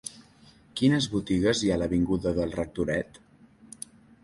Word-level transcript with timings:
Quines 0.79 1.07
botigues 1.15 1.61
hi 1.61 1.69
ha 1.73 1.77
a 1.77 1.81
l'avinguda 1.83 2.33
del 2.41 2.57
Rectoret? 2.59 3.23